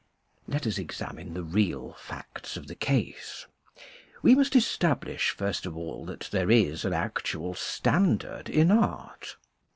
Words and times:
Let 0.47 0.65
us 0.65 0.79
examine 0.79 1.35
the 1.35 1.43
real 1.43 1.93
facts 1.93 2.57
of 2.57 2.65
the 2.65 2.73
case. 2.73 3.45
We 4.23 4.33
must 4.33 4.55
establish 4.55 5.29
first 5.29 5.67
of 5.67 5.77
all 5.77 6.05
that 6.05 6.27
there 6.31 6.49
is 6.49 6.83
an 6.85 6.93
actual 6.93 7.53
standard 7.53 8.49
in 8.49 8.71
art. 8.71 9.35